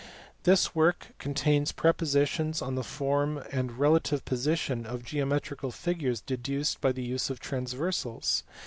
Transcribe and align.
This 0.45 0.73
work 0.73 1.09
con 1.19 1.35
tains 1.35 1.75
propositions 1.75 2.59
on 2.59 2.73
the 2.73 2.83
form 2.83 3.37
and 3.51 3.77
relative 3.77 4.25
position 4.25 4.83
of 4.83 5.03
geometrical 5.05 5.69
figures 5.69 6.21
deduced 6.21 6.81
by 6.81 6.91
the 6.91 7.03
use 7.03 7.29
of 7.29 7.39
transversals. 7.39 8.41